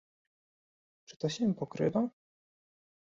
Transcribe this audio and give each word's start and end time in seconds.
Czy 1.05 1.17
to 1.17 1.29
się 1.29 1.55
pokrywa? 1.55 2.09